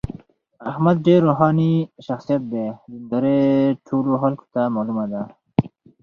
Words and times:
احمد 0.69 0.97
ډېر 1.07 1.19
روښاني 1.27 1.73
شخصیت 2.07 2.41
دی. 2.51 2.65
دینداري 2.91 3.41
ټولو 3.87 4.11
خلکو 4.23 4.45
ته 4.53 4.61
معلومه 4.75 5.05
ده. 5.11 5.21